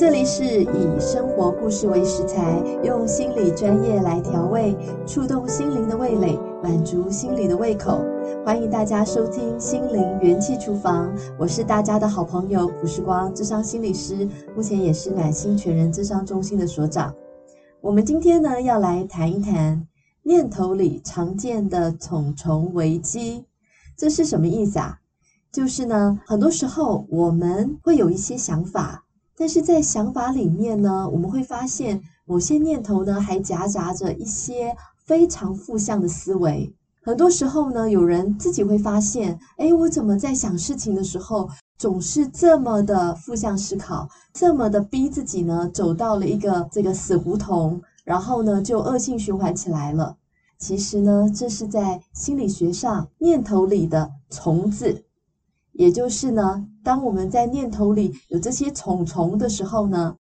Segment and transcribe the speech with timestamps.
[0.00, 4.74] 这里是以生活故事为食材，用心理专业来调味，
[5.06, 8.00] 触动心灵的味蕾，满足心理的胃口。
[8.42, 14.26] 欢迎大家收听《心灵元气厨房》，我是大家的好朋友卜时光智商心理师，
[14.56, 17.14] 目前也是暖心全人智商中心的所长。
[17.82, 19.86] 我们今天呢，要来谈一谈
[20.22, 23.44] 念头里常见的重重危机，
[23.98, 25.00] 这是什么意思啊？
[25.52, 29.04] 就是呢，很多时候我们会有一些想法。
[29.40, 34.76] 但是在想法里面呢，我们会发现某些念头呢，还夹杂着一些
[35.06, 36.70] 非常负向的思维。
[37.00, 41.48] 很多时候呢，有人自己会发现，诶，我怎么在想事情的时候，
[41.78, 50.18] 总是这么的负向思考，这么的逼自己呢，走到了一个这个死胡同，然后呢，就恶性循环起来了。
[50.58, 55.02] 其实呢，这是在心理学上念头里的虫子。
[55.72, 60.14] 也就是呢，当我们在念头里有这些虫虫的时候呢，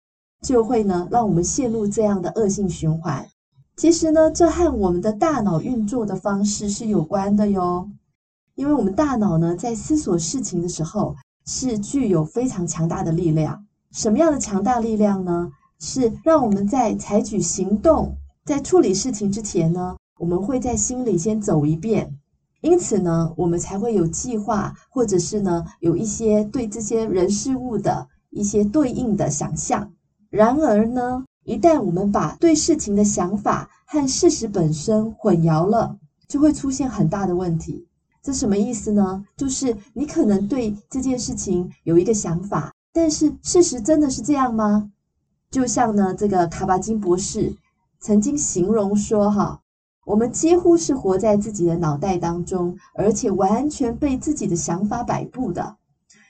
[0.41, 3.27] 就会呢让我们陷入这样的恶性循环。
[3.75, 7.89] 其实呢，这和我们的大脑运作的方式是有关的哟。
[8.55, 13.65] 因为我们大脑呢在思索事情的时候是具有非常强大的力量。
[13.91, 15.51] 什么样的强大力量呢？
[15.79, 22.17] 是让我们在采取行动、在处理事情之前呢，我们会在心里先走一遍。
[22.61, 29.91] 因此呢，我们才会有计划，或者是呢，有一些对这些人事物的一些对应的想象。
[30.29, 35.97] 然而呢，一旦我们把对事情的想法和事实本身混淆了，
[36.27, 37.85] 就会出现很大的问题。
[38.23, 39.23] 这什么意思呢？
[39.37, 44.91] 就是你可能对这件事情有一个想法，但是事实真的是这样吗？
[45.51, 47.55] 就像呢，这个卡巴金博士
[47.99, 49.61] 曾经形容说，哈。
[50.07, 55.75] 我们几乎是活在自己的脑袋当中，而且完全被自己的想法摆布的。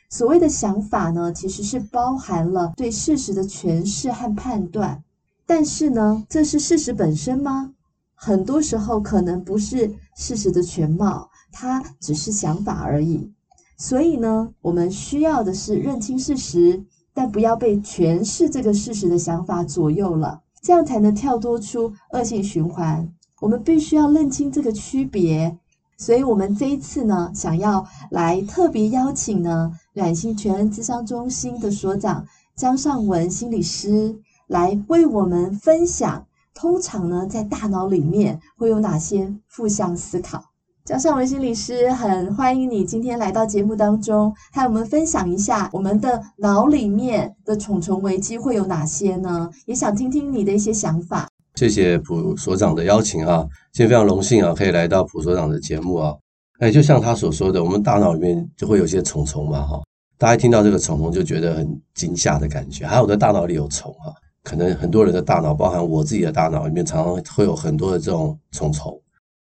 [0.10, 5.04] 所谓的想法呢，其实是包含了对事实的诠释和判断。
[5.46, 7.72] 但是呢，这是事实本身吗？
[8.16, 13.32] 很多时候可能不是事实的全貌，它只是想法而已。
[13.78, 16.84] 所以呢，我们需要的是认清事实，
[17.14, 23.08] 但不要被诠释这个事实的想法左右了，这样才能跳脱出恶性循环。
[23.40, 25.58] 我们必须要认清这个区别，
[25.98, 34.16] 所以我们这一次呢，想要来特别邀请呢，暖心全人咨商中心的所长姜尚文心理师
[34.48, 36.26] 来为我们分享。
[36.56, 40.44] 通常呢，在大脑里面会有哪些负向思考？
[40.84, 49.52] 姜尚文心理师很欢迎你今天来到节目当中，和我们分享一下我们的脑里面的重重危机会有哪些呢？
[49.68, 51.30] 也想听听你的一些想法。
[51.58, 56.14] 谢谢蒲所长的邀请啊，今天非常荣幸啊，可以来到蒲所长的节目啊。
[56.60, 59.82] 哎，就像他所说的，我们大脑里面就会有些虫虫嘛哈。
[60.20, 62.86] 大家一听到这个虫虫就觉得很惊吓的感觉。
[62.86, 64.14] 还有我的大脑里有虫啊，
[64.44, 68.96] 可能很多人的大脑，包含我自己的大脑里面，常常会有很多的这种虫虫。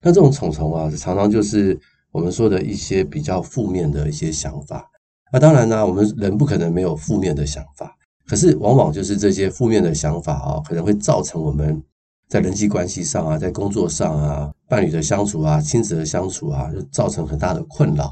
[0.01, 1.77] 那这种虫虫啊，常常就是
[2.13, 4.89] 我们说的一些比较负面的一些想法。
[5.33, 7.93] 那当然呢，我们人不可能没有负面的想法，
[8.25, 11.83] 可是往往就是这些负面的想法啊，可能会造成我们。
[12.27, 18.11] 在人际关系上啊，在工作上啊，伴侣的相处啊，亲子的相处啊，就造成很大的困扰。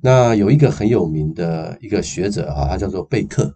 [0.00, 3.52] 那有一个很有名的一个学者啊，他叫做贝克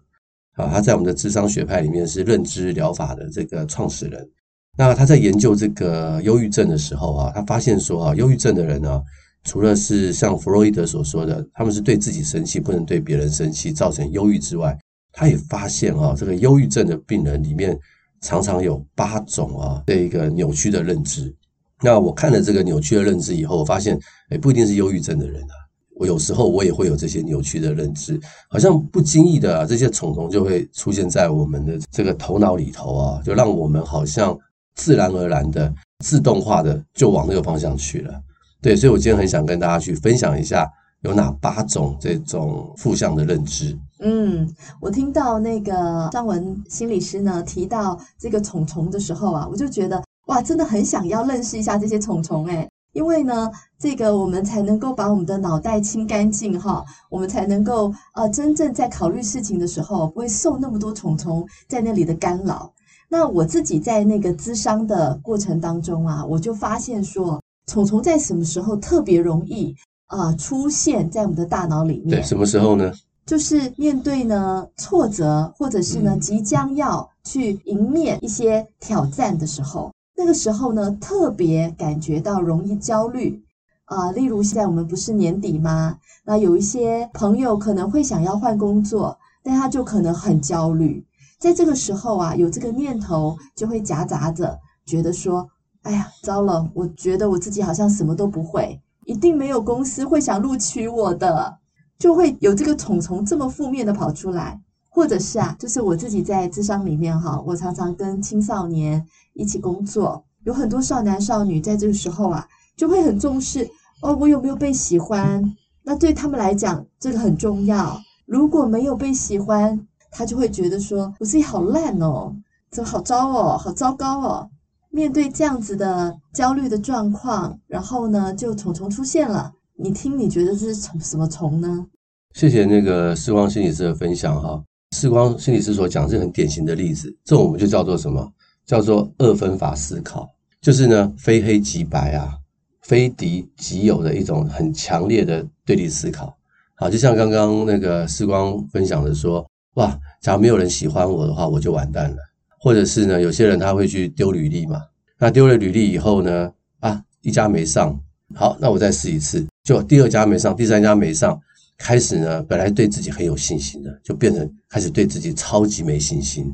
[0.55, 4.29] 啊，他在我们的智商学派里面是认知疗法的这个创始人。
[4.77, 9.01] 那他在研究这个忧郁症的时候啊，他发现说啊，忧郁症的人呢，
[9.45, 14.77] 除了是像弗洛伊德所说的，他们是对自己生气，不能对别人生气，造成忧郁之外，
[15.13, 17.79] 他也发现啊，这个忧郁症的病人里面。
[18.21, 21.33] 常常有八种啊，这一个扭曲的认知。
[21.81, 25.53] 那我看了这个扭曲的认知以后，我发现，诶，不一定是忧郁症的人啊。
[25.95, 28.19] 我有时候我也会有这些扭曲的认知，
[28.49, 34.37] 好像不经意的啊，这些虫虫就会出现在我们的这个头脑里头啊，就让我们好像
[34.75, 35.73] 自然而然的、
[36.03, 38.13] 自动化的就往那个方向去了。
[38.61, 40.67] 对，所以我今天很想跟大家去分享一下。
[41.01, 43.77] 有哪八种这种负向的认知？
[43.99, 44.47] 嗯，
[44.79, 53.49] 我听到那个张文心理师呢提到这个虫虫的时候啊，我就觉得哇，真的很想要认识一下这些虫虫诶，因为呢，
[53.79, 62.71] 这个我们才能够把我们的脑袋清干净哈，我们才能够呃真正在考虑事情的时候不会受那么多虫虫在那里的干扰。
[63.09, 69.75] 那我自己在那个咨商的过程当中啊，我就发现说，虫虫在什么时候特别容易。
[70.07, 72.11] 啊，出现在我们的大脑里面。
[72.11, 72.93] 对，什么时候呢？
[73.27, 83.43] 就是面对呢挫折，或者是呢即将要去迎面一些挑战的时候，那个时候呢特别感觉到容易焦虑
[83.83, 84.11] 啊。
[84.13, 85.97] 例如现在我们不是年底吗？
[86.23, 91.05] 那有一些朋友可能会想要换工作，但他就可能很焦虑。
[91.37, 95.49] 在这个时候啊，有这个念头就会夹杂着觉得说
[95.83, 96.65] ：“哎呀，糟了！
[96.73, 101.57] 我觉得我自己好像什么都不会，一定没有公司会想录取我的。”
[101.99, 104.59] 就会有这个虫虫这么负面的跑出来，
[104.89, 113.69] 或者是啊，就是我自己在智商里面哈，我常常跟青少年一起工作，有很多少男少女在这个时候啊，就会很重视
[114.01, 115.55] 哦，我有没有被喜欢？
[115.83, 117.99] 那对他们来讲，这个很重要。
[118.25, 122.35] 如果没有被喜欢，他就会觉得说我自己好烂哦，
[122.69, 124.49] 这好糟哦，好糟糕哦。
[124.89, 129.53] 面对这样子的焦虑的状况，然后呢，就虫虫出现了。
[129.79, 131.85] 你听，你觉得这是虫什么虫呢？
[132.33, 134.63] 谢谢那个世光心理师的分享哈。
[134.95, 138.33] 世光心理师所讲是很典型的例子，这种我们就叫做什么？
[138.65, 140.27] 叫做二分法思考，
[140.59, 142.33] 就是呢非黑即白啊，
[142.81, 146.35] 非敌即友的一种很强烈的对立思考。
[146.73, 152.17] 好，就像刚刚那个世光分享的说，哇，假如没有人喜欢我的话，我就完蛋了。
[152.59, 154.81] 或者是呢，有些人他会去丢履历嘛，
[155.19, 157.97] 那丢了履历以后呢，啊，一家没上，
[158.33, 159.45] 好，那我再试一次。
[159.67, 161.37] 就第二家没上，第三家没上，
[161.77, 166.49] 开始呢，本来对自己很有信心的，就变成开始对自己超级没信心，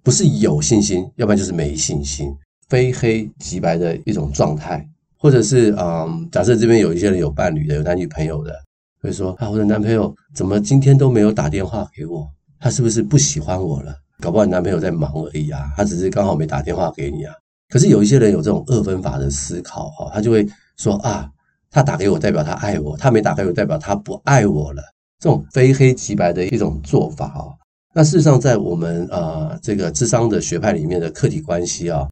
[0.00, 2.32] 不是有信心，要不然就是没信心，
[2.68, 4.88] 非黑即白的一种状态，
[5.18, 8.54] 或者是嗯，假设这边有一些人有伴侣的，有男女朋友的，
[9.00, 12.24] 会说啊，我的男朋友怎么今天都没有打电话给我？
[12.60, 13.92] 他是不是不喜欢我了？
[14.20, 17.34] 搞不好你男朋友在忙而已啊，他只是刚好没打电话给你啊。
[17.68, 21.28] 可是有一些人有这种二分法的思考哈，他就会说啊。
[21.72, 24.82] 他打给我，代表他爱我；他没打给我，代表他不爱我了。
[25.18, 27.48] 这种非黑即白的一种做法啊，
[27.94, 32.06] 那事实上在我们呃这个智商的学派里面的客体关系啊，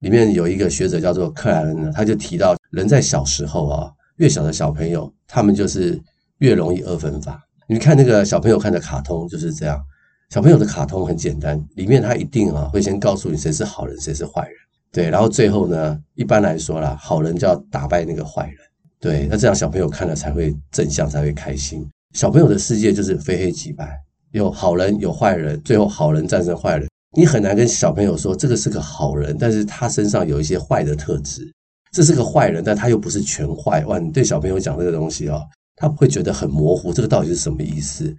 [0.00, 5.98] 里面有一个学者叫做克莱恩呢，他就提到，人在小时候啊，越小的小朋友，他们就是
[6.38, 7.40] 越容易二分法。
[7.68, 9.80] 你看那个小朋友看的卡通就是这样，
[10.30, 14.56] 小朋友的卡通很简单，里面他一定啊会先告诉你谁是好人，谁是坏人，
[14.92, 18.56] 对，然后最后呢，一般来说啦，好人就要打败那个坏人。
[19.00, 21.86] 对，那这样小朋友看了才会正向，才会开心。
[22.14, 23.98] 小朋友的世界就是非黑即白，
[24.32, 26.88] 有好人有坏人，最后好人战胜坏人。
[27.16, 31.50] 你很难跟小朋友说这个是个好人，但是他身上有一些坏的特质。
[31.92, 33.84] 这是个坏人，但他又不是全坏。
[33.86, 35.42] 哇，你对小朋友讲这个东西哦，
[35.76, 38.14] 他会觉得很模糊，这个到底是什么意思？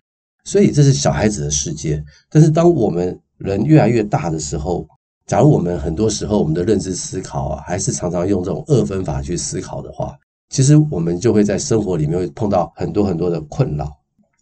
[0.45, 2.03] 所以这是小孩子的世界。
[2.29, 4.87] 但是当我们人越来越大的时候，
[5.27, 10.16] 假如我们很多时候我们的认知思考啊，还是常常用这种二分法去思考的话，
[10.49, 13.91] 其实我们就会在生活里面会碰到很多很多的困扰，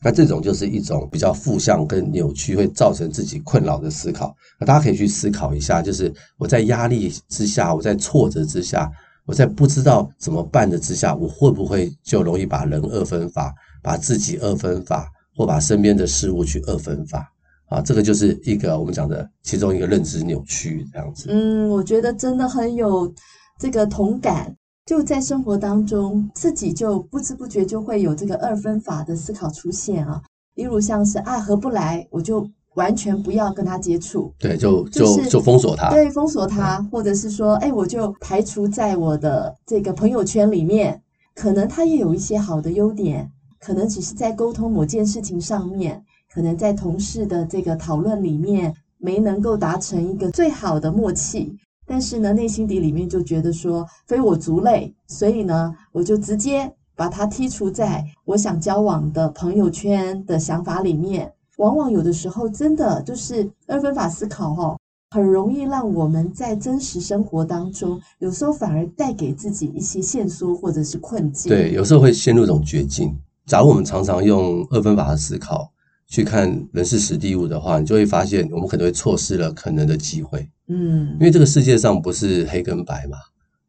[0.04, 4.36] 那这种就是一种比较负向跟扭曲，会造成自己困扰的思考。
[4.60, 8.92] 那大家可以去思考一下，就是我在压力之下，我在挫折之下，
[9.26, 17.28] 我在不知道怎么办的之下，我会不会就容易把人二分法，把自己二分法，或把身边的事物去二分法？
[17.68, 21.26] 啊，这个就是一个我们讲的其中一个认知扭曲这样子。
[21.30, 23.12] 嗯，我觉得真的很有
[23.60, 24.56] 这个同感。
[24.86, 30.22] 就在生活当中，自己就不知不觉就会有这个二分法的思考出现啊。
[30.54, 41.02] 例如像是啊合不来，我就完全不要跟他接触，对，就就就封锁他，对，封锁他，或者是说，哎，我就排除在我的这个朋友圈里面。
[41.34, 43.30] 可能他也有一些好的优点，
[43.60, 46.02] 可能只是在沟通某件事情上面，
[46.34, 51.54] 可能在同事的这个讨论里面没能够达成一个最好的默契。
[51.86, 61.32] 但是呢，内心底里面就觉得说非我族类，所以呢，我就直接把他剔除在我想交往的朋友圈的想法里面。
[61.58, 64.78] 往往有的时候真的就是二分法思考哦，
[65.12, 71.50] 很容易让我们在真实生活当中，有时候反而带给自己一些限缩或者是困境。
[71.50, 73.18] 对，有时候会陷入一种绝境。
[73.46, 75.72] 假如我们常常用二分法的思考
[76.08, 80.48] 去看人事实地物的话，你就会发现我们可能会错失了可能的机会。
[80.68, 83.18] 嗯，因为这个世界上不是黑跟白嘛，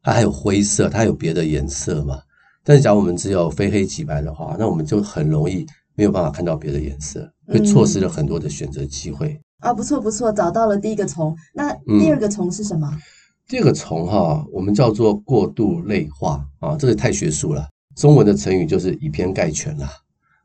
[0.02, 2.20] 它还有灰色，它有别的颜色嘛。
[2.64, 5.64] 但是假如我们只有非黑即白的话，那我们就很容易
[5.94, 9.28] 没有办法看到别的颜色，会错失了很多的选择机会。
[9.60, 11.36] 嗯、啊，不错不错，找到了第一个虫。
[11.54, 12.90] 那第二个虫是什么？
[12.92, 13.00] 嗯、
[13.48, 17.68] 第二个虫哈，我们叫做过度类化啊，这个太学术了。
[17.94, 19.88] 中文的成语就是以偏概全啦。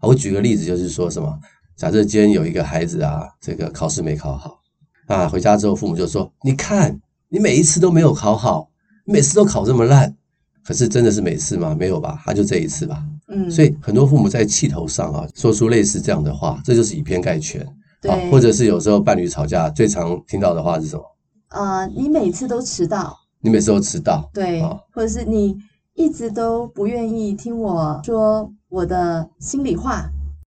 [0.02, 1.38] 我举个例子，就是说什么，
[1.82, 4.60] 假设今天有一个孩子啊，这个考试没考好。
[5.08, 6.96] 啊，回家之后，父母就说：“你看，
[7.28, 8.70] 你每一次都没有考好，
[9.04, 10.16] 每次都考这么烂。
[10.64, 11.76] 可是真的是每次吗？
[11.76, 13.04] 没有吧，他就这一次吧。
[13.30, 17.68] 嗯，所以很多父母在气头上啊，说出类似这样的话，这就是以偏概全。
[18.00, 21.04] 对，啊，或者是有时候伴侣吵架，最常听到的话是什么？
[21.48, 25.58] 啊，你每次都迟到，你每次都迟到，对，啊，或者是你
[25.96, 30.08] 一直都不愿意听我说我的心里话，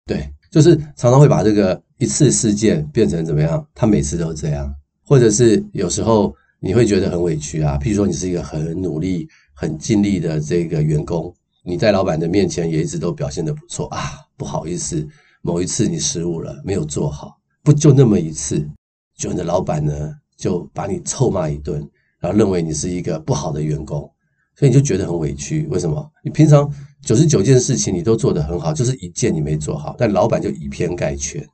[0.06, 3.68] 对。”就是常常会把这个一次事件变成怎么样？
[3.76, 4.74] 他每次都这样，
[5.06, 7.78] 或者是有时候你会觉得很委屈啊。
[7.78, 14.00] 譬如说，你是一个很努力、很尽力的这个员工，你在老板的面前也一直都表现得不错啊。
[14.38, 15.06] 不好意思，
[15.42, 18.66] 某一次你失误了，没有做好，不就那么一次，
[19.18, 21.86] 就你的老板呢就把你臭骂一顿，
[22.22, 24.10] 然后认为你是一个不好的员工，
[24.56, 25.68] 所以你就觉得很委屈。
[25.68, 26.10] 为什么？
[26.24, 26.74] 你平常
[27.06, 31.48] 九十九件事情你都做得很好，就是一件你没做好，但老板就以偏概全。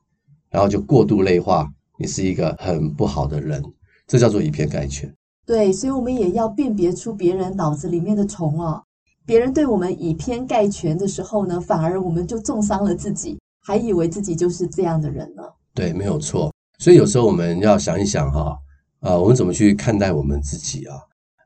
[0.50, 3.62] 然后就过度类化，你是一个很不好的人，
[4.06, 5.14] 这叫做以偏概全。
[5.44, 8.82] 对，所以我们也要辨别出别人脑子里面的虫哦。
[9.26, 15.42] 别人对我们以偏概全的时候呢，反而我们就重伤了自己，还以为自己就是这样的人呢。
[15.74, 16.50] 对，没有错。
[16.78, 18.56] 所以有时候我们要想一想哈，
[19.00, 20.96] 啊，我们怎么去看待我们自己啊？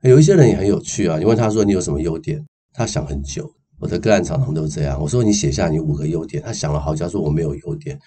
[0.03, 3.51] 有一些人也很有趣啊，你问他说你有什么优点，他想很久。
[3.79, 5.01] 我的个案常常都这样。
[5.01, 7.99] 我说你写下你五个优点，他想了好久，说我没有优点。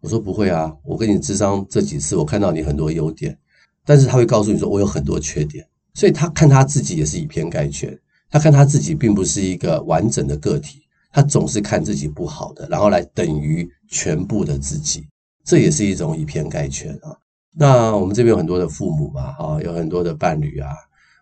[0.00, 3.36] 我说不会啊，我跟你智商这几次，我看到你很多优点，
[3.84, 7.98] 但是他会告诉你说我有很多缺点，所以他看他自己也是以偏概全，
[8.30, 15.08] 他看他自己并不是一个完整的个体，他总是看自己不好的，然后来等于全部的自己，
[15.44, 17.16] 这也是一种以偏概全啊。
[17.58, 20.68] 那我们这边有很多的父母嘛，哈，有很多的伴侣啊，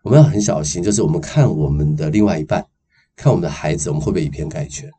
[0.03, 2.67] 我们要很小心，就是我们看我们的另外一半，
[3.17, 4.91] 看我们的孩子，我们会不会以偏概全？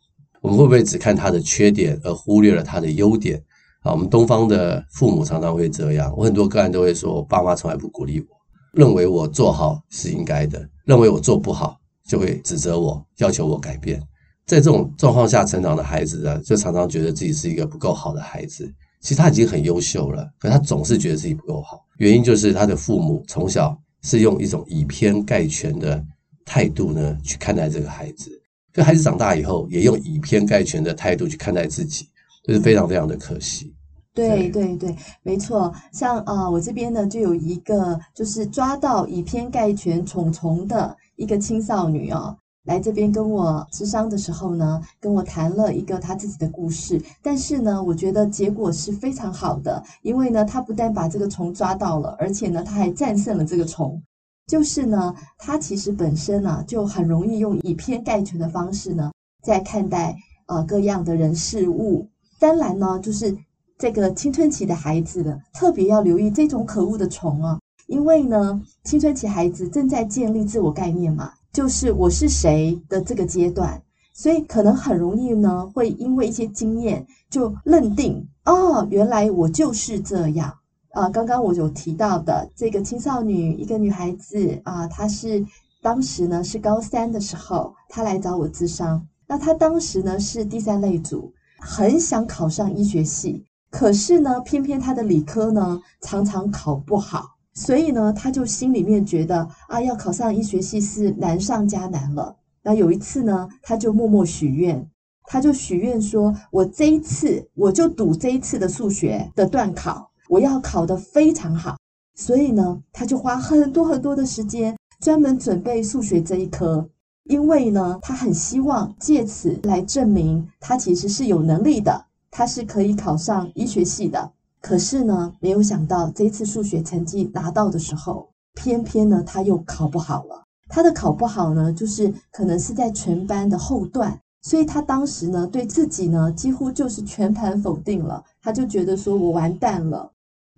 [0.41, 3.41] 我们会不会只看他的缺点而忽略了他的优点？
[3.81, 6.13] 啊，我们东方的父母常常会这样。
[6.17, 8.27] 我很多个案都会说，我爸妈从来不鼓励我，
[8.73, 14.01] 认为我做好是应该的，认为我做不好就会指责我，要求我改变。
[14.45, 18.71] 在这种状况下成长的孩子呢，就常常觉得自己是一个不够好的孩子。
[19.01, 21.79] 其实他已经很优秀了，可他总是觉得自己不够好。
[21.97, 26.03] 原因就是他的父母从小是用一种以偏概全的
[26.45, 28.29] 态度呢去看待这个孩子，
[28.73, 32.07] 所以孩子长大以后也用以偏概全的态度去看待自己。
[32.43, 33.73] 这是非常非常的可惜。
[34.13, 35.73] 对对对，没错。
[35.91, 47.01] 像啊、呃，我这边呢就有一个，就是抓到以偏概全虫虫的一个青少女哦，来这边跟我咨商的时候呢，跟我谈了一个她自己的故事。
[47.21, 54.01] 但是呢，我觉得结果是非常好的，因为呢，她不但把这个虫抓到了，而且呢，她还战胜了这个虫。
[54.47, 59.11] 就是呢，他其实本身呢、啊，就很容易用以偏概全的方式呢，
[59.43, 60.15] 在看待
[60.47, 62.07] 呃各样的人事物。
[62.39, 63.35] 当然呢，就是
[63.77, 73.81] 这个青春期的孩子的特别要留意这种可恶的虫啊，因为呢，青春期孩子正在建立自我概念嘛，就是我是谁的这个阶段，
[74.13, 80.53] 所以可能很容易呢，会因为一些经验就认定哦，原来我就是这样
[80.95, 81.07] 啊。
[81.09, 85.45] 刚刚我有提到的这个青少女，一个女孩子啊，她是
[85.81, 91.31] 当时呢是高三的时候，她来找我咨商，那她当时呢是第三类组。
[91.57, 102.35] 很想考上医学系，可是呢，偏偏他的理科呢常常考不好，所以呢，他就心里面觉得啊，要考上医学系是难上加难了。
[102.61, 104.87] 那有一次呢，他就默默许愿，
[105.23, 111.77] 他就许愿说：“我这一次我就赌这一次的数学的段考，我要考得非常好。”
[112.15, 116.89] 所以呢，他就花很多很多的时间专门准备数学这一科。
[117.25, 124.31] 因为呢，他很希望借此来证明他其实是有能力的，他是可以考上医学系的。
[124.61, 130.43] 可是呢，没有想到这次数学成绩拿到的时候，偏偏呢他又考不好了。
[130.69, 138.23] 他的考不好呢，就是可能是在全班的后段，所以他当时呢对自己呢几乎就是全盘否定了。
[138.41, 140.11] 他就觉得说我完蛋了，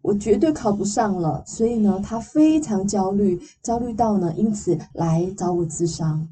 [0.08, 1.44] 我绝对考不上了。
[1.46, 6.26] 所以呢，他非常焦虑，焦虑到呢因此来找我咨商。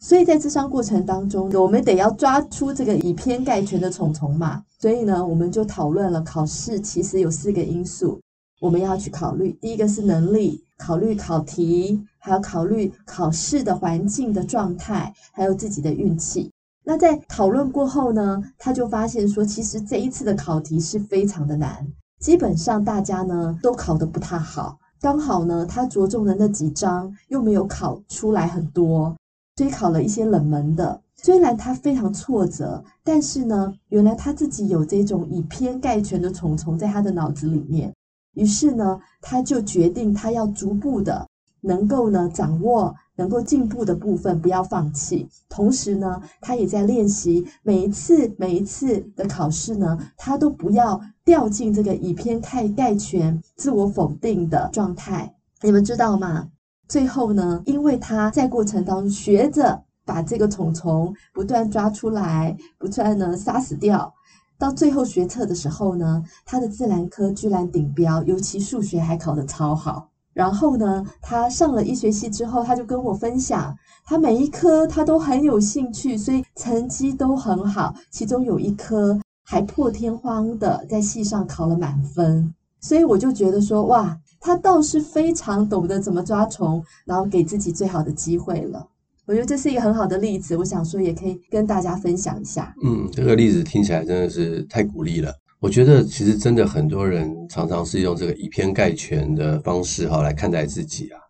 [0.00, 4.64] 所以在咨商过程当中，我们得要抓出这个以偏概全的虫虫嘛。
[4.76, 8.20] 所以呢，我们就讨论了考试其实有四个因素，
[8.60, 9.56] 我们要去考虑。
[9.60, 16.50] 第一个是能力，考虑考题，还要考虑考试的环境的状态，还有自己的运气。
[16.82, 21.86] 那在讨论过后呢，他就发现说，其实这一次的考题是非常的难，
[22.22, 24.78] 基本上大家呢都考得不太好。
[25.00, 29.14] 刚好呢，他着重的那几章又没有考出来很多。
[29.56, 37.92] 所以考了一些冷门的，虽然他非常挫折，但是呢，原来他自己有这种以偏概全的虫虫在他的脑子里面。
[38.34, 41.28] 于是呢，他就决定他要逐步的
[41.62, 45.28] 能够呢掌握能够进步的部分，不要放弃。
[45.48, 55.34] 同时呢，他也在练习每一次每一次的考试呢，他都不要掉进这个以偏概概全、自我否定的状态。
[55.62, 56.48] 你们知道吗？
[56.88, 64.12] 最后呢，因为他在过程当中学着把这个虫虫不断抓出来，不断呢杀死掉，
[64.58, 70.08] 到最后学测的时候呢，他的自然科居然顶标，尤其数学还考得超好。
[70.34, 77.94] 然后呢，他上了一学期之后，他就跟我分享，他每一科他都很有兴趣，所以成绩都很好。
[78.10, 88.88] 其中有一科还破天荒的在系上考了满分，所以我就觉得说，哇，他倒是非常懂得怎么抓虫，然后给自己最好的机会了。
[89.24, 92.74] 我觉得这是一个很好的例子，我想说也可以跟大家分享一下。
[92.82, 95.32] 嗯，这个例子听起来真的是太鼓励了。
[95.62, 101.20] 我觉得其实真的很多人常常是用这个以偏概全的方式哈来看待自己啊，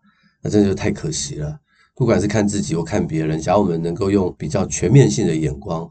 [0.41, 1.55] 那真的就太可惜了。
[1.93, 5.87] 不管是看自己或看别人，假如我们能够用比较全面性的眼光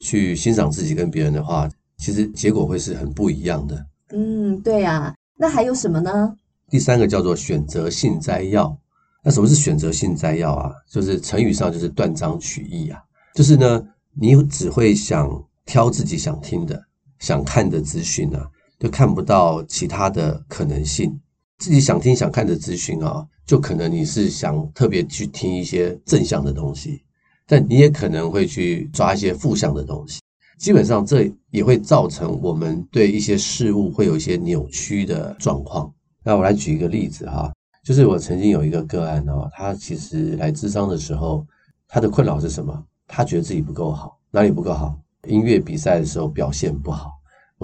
[0.00, 3.86] 去欣赏自己跟别人的话，其实结果会是很不一样的。
[4.10, 5.14] 嗯，对啊。
[5.38, 6.34] 那还有什么呢？
[6.68, 8.76] 第三个叫做选择性摘要。
[9.22, 10.72] 那什么是选择性摘要啊？
[10.90, 13.00] 就是成语上就是断章取义啊。
[13.36, 15.30] 就是呢，你只会想
[15.64, 16.82] 挑自己想听的。
[17.24, 18.46] 想看的资讯啊，
[18.78, 21.18] 就看不到其他的可能性。
[21.56, 27.00] 自己想听想看的资讯啊，就可能你是想特别去听一些正向的东西，
[27.46, 30.20] 但你也可能会去抓一些负向的东西。
[30.58, 35.90] 基本上这也会造成我们对一些事物会有一些扭曲的状况。
[36.22, 37.50] 那我来举一个例子哈，
[37.82, 41.46] 就是我曾经有一个个案哦，他其实来咨商的时候，
[41.88, 42.84] 他的困扰是什么？
[43.08, 44.94] 他觉得自己不够好，哪里不够好？
[45.26, 47.10] 音乐比赛的时候表现不好，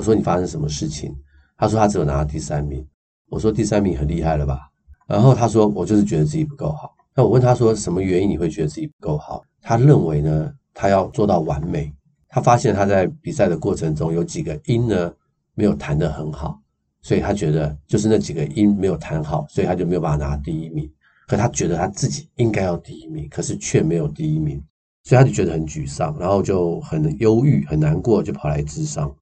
[0.01, 1.15] 我说你发生什么事情？
[1.59, 2.83] 他说他只有拿到第三名。
[3.29, 4.61] 我说第三名很厉害了吧？
[5.07, 6.95] 然后他说我就是觉得自己不够好。
[7.15, 9.45] 那我问他说什么原因你会觉得自己不够好？
[9.61, 11.93] 他认为呢，他要做到完美。
[12.31, 15.13] 他发现他在比赛的过程中有几个音呢
[15.55, 16.59] 没有弹得很好，
[17.03, 20.91] 所以他觉得就是那几个音没有弹好，所以他就没有办法拿第一名。
[21.29, 24.65] 可他觉得他自己应该要第一名，可是却没有第一名。
[25.03, 29.15] 所以他就觉得很沮丧，然后就很忧郁、很难过，就跑来咨商。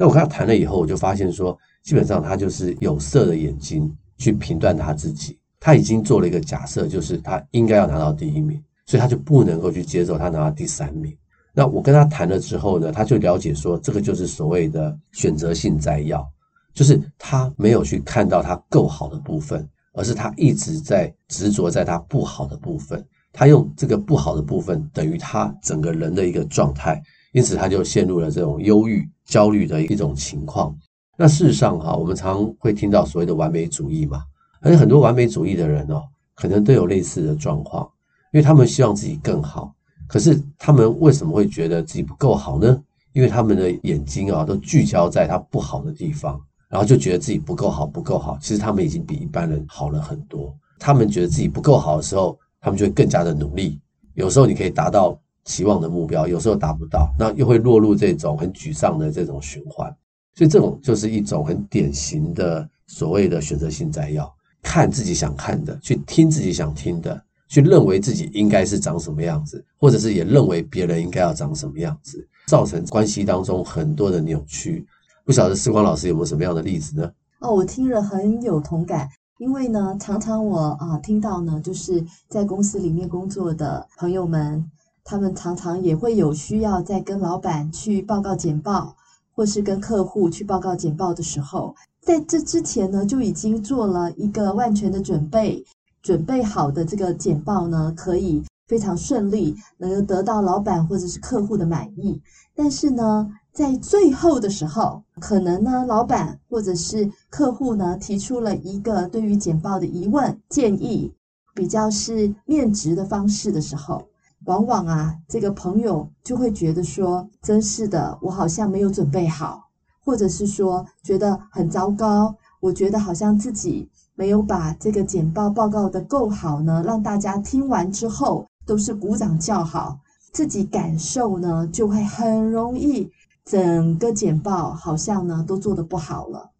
[0.00, 5.38] 那我跟他谈了以后，我就发现说，基本上他就是有色的眼睛去评断他自己。
[5.60, 11.14] 他已经做了一个假设，就是他应该要拿到第一名，所以他就不能够去接受他拿到第三名。
[11.52, 16.26] 那我跟他谈了之后呢，他就了解说，这个就是所谓的选择性摘要，
[16.72, 23.06] 就是他没有去看到他够好的部分，而是他一直在执着在他不好的部分。
[23.34, 30.74] 他用这个不好的部分等于他整个人的一个状态，因此他就陷入了这种忧郁、焦虑的一种情况。
[31.16, 34.22] 那事实上哈，我们常会听到所谓的完美主义嘛，
[34.60, 36.02] 而且很多完美主义的人哦，
[36.34, 37.88] 可能都有类似的状况，
[38.32, 39.74] 因为他们希望自己更好，
[40.08, 42.82] 可是他们为什么会觉得自己不够好呢？
[43.12, 48.38] 因为他们的眼睛啊都聚焦在他不好的地方，然后就觉得自己不够好，不够好。
[48.40, 50.56] 其实他们已经比一般人好了很多。
[50.78, 53.78] 他们觉得自己不够好的时候，他们就会更加的努力，
[54.14, 59.94] 有时候你可以达到期望的目标，有时候达不到，那又会落入这种很沮丧的这种循环。
[60.34, 74.86] 所以这种就是一种很典型的所谓的选择性摘要，看自己想看的，去听自己想听的，去认为自己应该是长什么样子，或者是也认为别人应该要长什么样子，造成关系当中很多的扭曲。
[75.24, 77.10] 不晓得时光老师有没有什么样的例子呢？
[77.40, 79.08] 哦，我听了很有同感。
[79.38, 84.62] 因为呢，常常我啊听到呢，就是在公司里面工作的朋友们，
[85.04, 88.94] 他们常常也会有需要在跟老板去报告简报，
[89.34, 95.64] 或是跟客户去报告简报的时候，在这之前呢，就已经做了一个万全的准备，
[96.02, 102.20] 准备好的这个简报呢，可以非常顺利，能够得到老板或者是客户的满意。
[102.54, 111.12] 但是呢，在最后的时候，可能呢，老板或者是客户呢，提出了一个对于简报的疑问建议，
[111.54, 114.02] 比较是面值的方式的时候，
[114.46, 119.68] 往往啊，这个朋友就会觉得说，真是的，我好像没有准备好，
[120.04, 129.98] 或者是说觉得很糟糕，我觉得好像自己没有把这个简报报告得够好呢，让大家听完之后都是鼓掌叫好，
[130.32, 133.10] 自己感受呢就会很容易。
[133.42, 136.50] 整个简报好像呢都做得不好了，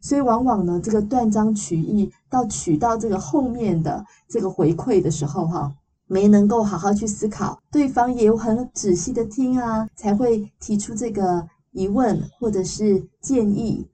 [0.00, 5.72] 所以往往呢这个断章取义到取到这个后面的这个回馈的时候哈，
[6.10, 13.86] 没能够好好去思考，对方也有很仔细的听啊，才会提出这个疑问或者是建议。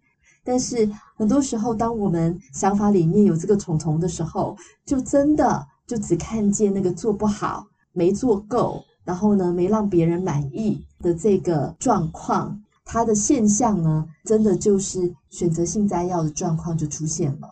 [0.43, 8.83] 但是很多时候，当我们想法里面有这个虫虫的时候，就真的就只看见那个做不好，没做够。
[9.05, 17.49] 然后呢，没让别人满意的这个状况，它的现象呢，真的就是选择性摘要的状况就出现了。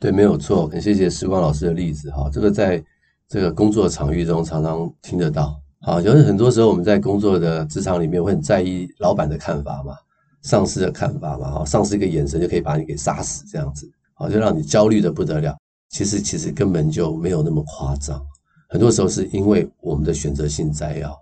[0.00, 0.66] 对，没有错。
[0.68, 2.82] 很谢谢时光老师的例子哈，这个在
[3.30, 5.56] 这个工作场域中常常听得到。
[5.82, 9.94] 好，就是很多时候我们在工作的职场里面会很在意老板的看法嘛，
[10.42, 15.56] 上司的看法嘛，哈，上司一个眼神就可以把你给杀死，这样子，好，就让你焦虑的不得了。
[15.90, 18.20] 其实，其实根本就没有那么夸张。
[18.68, 21.16] 很多时候是因为我们的选择性摘要，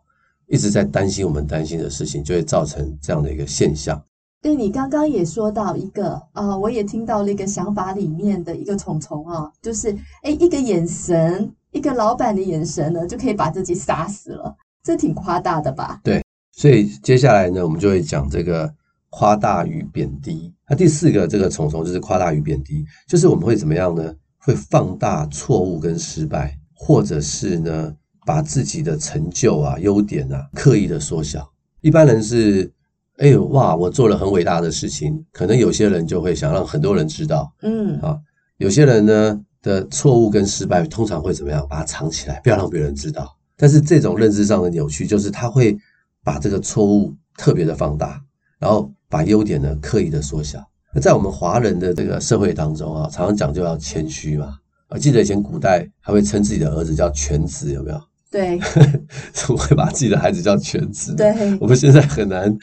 [0.47, 4.03] 一直在担心我们担心的事情，就会造成这样的一个现象。
[4.41, 9.91] 对，你刚刚也说到一个啊、我也听到了一个想法里面的一个虫虫啊，就是
[10.23, 16.01] 哎，一个眼神，一个老板的眼神呢，就可以把自己杀死了，这挺夸大的吧？
[16.03, 18.73] 对，所以接下来呢，我们就会讲这个。
[19.11, 24.15] 夸大与贬低，那第四个这个虫虫就是夸大与贬低，就是我们会怎么样呢？
[24.37, 31.51] 会放大错误跟失败，或者是呢，把自己的成就啊、优点啊刻意的缩小。
[31.81, 32.71] 一般人是，
[33.17, 38.19] 哎呦哇，我做了很伟大的事情，可能有些人就会想让很多人知道，嗯啊，
[38.59, 41.67] 有些人呢的错误跟失败通常会怎么样？
[41.69, 43.37] 把它藏起来，不要让别人知道。
[43.57, 45.77] 但是这种认知上的扭曲，就是他会
[46.23, 48.23] 把这个错误特别的放大，
[48.59, 48.91] 然后。
[49.11, 50.63] 把优点呢刻意的缩小。
[50.93, 54.59] 那在我们华人的这个社会当中啊，常常讲究要谦虚嘛。
[54.91, 57.99] 我记得以前古代还会称自己的儿子叫犬子，有没有？
[58.31, 58.61] 对，
[59.33, 61.15] 怎么会把自己的孩子叫犬子？
[61.17, 62.55] 对，我们现在很难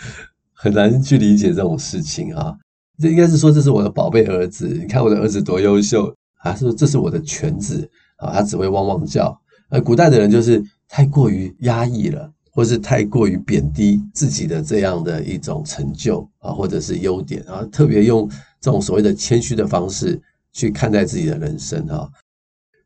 [0.54, 2.56] 很难去理解这种事情啊。
[3.00, 6.14] 这应该是说，这是我的宝贝儿子，你看我的儿子多优秀
[6.46, 6.56] 啊！
[6.56, 9.38] 说这是我的犬子啊，他只会汪汪叫。
[9.70, 12.32] 而古代的人就是太过于压抑了。
[12.56, 18.30] 或是太过于贬低自己的这样的一种成就啊，或者是优点啊，特别用
[18.62, 20.18] 这种所谓的谦虚的方式
[20.54, 22.10] 去看待自己的人生啊，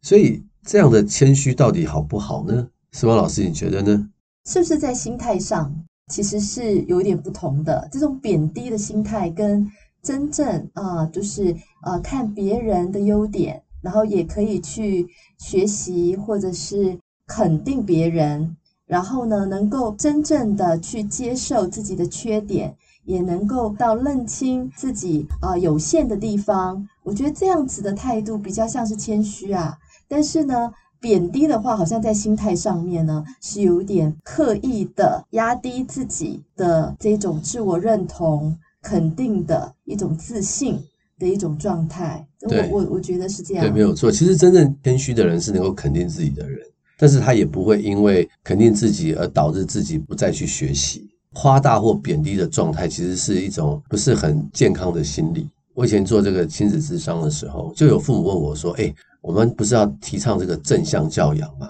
[0.02, 2.68] 所以这样的谦虚到底好不好呢？
[2.94, 4.10] 思芳老师，你觉得呢？
[4.48, 5.72] 是不是在心态上
[6.12, 7.88] 其实是有点不同的？
[7.92, 9.64] 这种贬低的心态跟
[10.02, 18.56] 真正啊，就是呃看别人的优点，然后也可以去学习或者是肯定别人。
[18.86, 26.88] 然后呢，能够真正的去接受自己的缺点，也能够到认清自己啊、有限的地方。
[27.04, 29.78] 我觉得这样子的态度比较像是谦虚啊。
[30.08, 40.84] 但是呢，贬低的话，好像在心态上面呢，是有点刻意的压低自己的这种自我认同、肯定的一种自信
[41.20, 42.26] 的一种状态。
[42.42, 43.66] 我我我觉得是这样。
[43.66, 44.10] 对，没有错。
[44.10, 46.60] 其实真正谦虚的人是能够肯定自己的人。
[46.98, 51.10] 但是他也不会因为肯定自己而导致自己不再去学习。
[51.34, 55.48] 夸大或贬低的状态，其实是一种不是很健康的心理。
[55.76, 61.70] 我以前做这个亲子智商的时候，就有父母问我说：“哎，我们不是要提倡这个正向教养吗？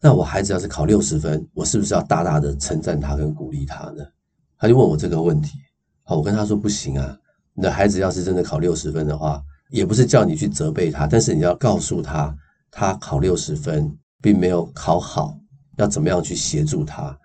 [0.00, 4.04] 那我孩子要是考六十分，我是不是要大大的称赞他跟鼓励他呢？”
[4.60, 5.58] 他就问我这个问题。
[6.04, 7.16] 好，我跟他说：“不行啊，
[7.58, 12.34] 你的孩子要是真的考六十分的话，也不是叫你去责备他，但是你要告诉他，
[12.70, 15.38] 他考六十分。”并没有考好，
[15.76, 17.16] 要怎么样去协助他？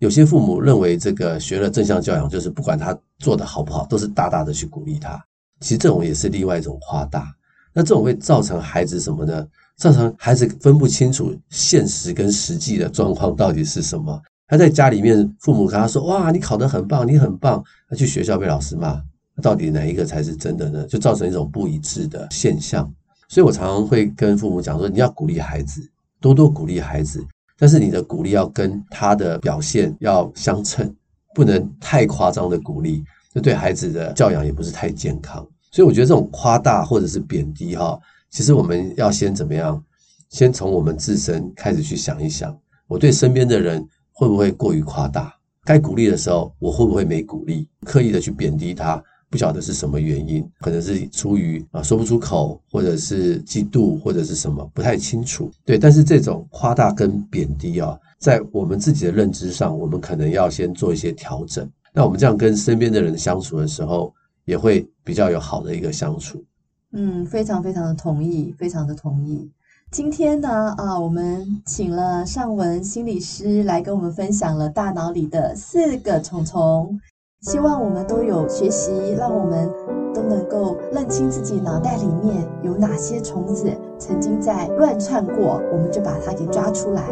[0.00, 5.16] 有些父母认为这个学了正向教养，就是不管他做得好不好，都是大大的去鼓励他。
[5.60, 7.32] 其实这种也是另外一种夸大。
[7.72, 9.46] 那这种会造成孩子什么呢？
[9.76, 14.20] 造成孩子分不清楚现实跟实际的状况到底是什么。
[14.48, 19.00] 他在家里面，父母跟他说：“哇，你考得很棒，你很棒。”他去学校被老师骂，
[19.40, 20.84] 到底哪一个才是真的呢？
[20.86, 22.92] 就造成一种不一致的现象。
[23.28, 25.80] 所以我常常会跟父母讲说：“你要鼓励孩子。”
[26.20, 27.24] 多多鼓励孩子，
[27.58, 30.94] 但是你的鼓励要跟他的表现要相称，
[31.34, 35.46] 不能太夸张的鼓励，这对孩子的教养也不是太健康。
[35.70, 37.98] 所以我觉得这种夸大或者是贬低哈，
[38.28, 39.82] 其实我们要先怎么样？
[40.28, 42.54] 先从我们自身开始去想一想，
[42.86, 45.34] 我对身边的人会不会过于夸大？
[45.64, 47.66] 该鼓励的时候，我会不会没鼓励？
[47.86, 49.02] 刻意的去贬低他？
[49.30, 55.48] 不晓得是什么原因，可能是出于啊说不出口，或者是嫉妒，或者是什么，不太清楚。
[55.64, 61.70] 对，但是这种夸大跟贬低啊，在我们自己的认知上，我们可能要先做一些调整。
[61.92, 64.12] 那我们这样跟身边的人相处的时候，
[64.44, 66.44] 也会比较有好的一个相处。
[66.92, 69.48] 嗯，非常非常的同意，非常的同意。
[69.92, 77.00] 今天呢，啊，我们请了尚文心理师来跟我们分享了大脑里的四个虫虫。
[77.40, 79.70] 希望我们都有学习，让我们
[80.14, 87.02] 都能够认清自己脑袋里面有哪些虫子曾经在乱窜过，我们就把它给抓出来。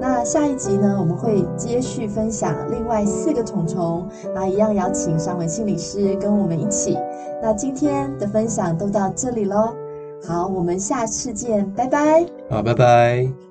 [0.00, 6.98] 那下一集呢，我们会接续分享另外四个虫虫，那一样邀请尚文心理师跟我们一起。
[7.42, 9.74] 那今天的分享都到这里喽，
[10.26, 12.26] 好，我们下次见，拜拜。
[12.48, 13.45] 好，拜拜。